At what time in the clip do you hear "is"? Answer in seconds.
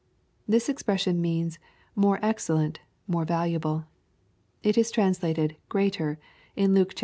4.75-4.89